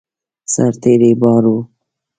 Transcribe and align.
سرتېري 0.53 1.11
بار 1.21 1.43
وو. 1.51 1.57